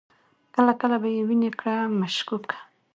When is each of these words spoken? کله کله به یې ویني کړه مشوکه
کله 0.55 0.73
کله 0.81 0.95
به 1.01 1.09
یې 1.15 1.21
ویني 1.27 1.51
کړه 1.59 1.75
مشوکه 1.99 2.57